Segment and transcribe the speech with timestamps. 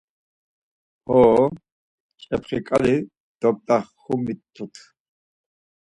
[1.07, 1.45] Hoo,
[2.21, 2.95] ç̌epriǩali
[3.39, 4.65] dopt̆axumt̆itu.